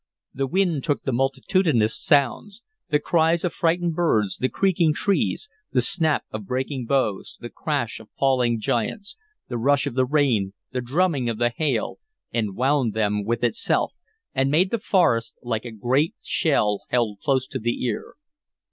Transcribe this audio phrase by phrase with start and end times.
[0.33, 5.79] The wind took the multitudinous sounds, the cries of frightened birds, the creaking trees, the
[5.81, 9.15] snap of breaking boughs, the crash of falling giants,
[9.47, 11.99] the rush of the rain, the drumming of the hail,
[12.33, 13.93] enwound them with itself,
[14.33, 18.15] and made the forest like a great shell held close to the ear.